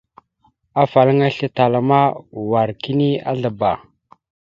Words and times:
Afalaŋa 0.81 1.25
islétala 1.31 1.79
ma 1.89 1.99
wa 2.51 2.61
kini 2.81 3.07
azlaba. 3.29 3.71